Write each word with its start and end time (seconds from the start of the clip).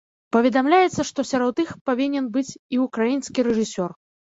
Паведамляецца, 0.35 1.05
што 1.11 1.27
сярод 1.33 1.63
іх 1.67 1.75
павінен 1.93 2.33
быць 2.41 2.49
і 2.75 2.85
ўкраінскі 2.89 3.41
рэжысёр. 3.55 4.01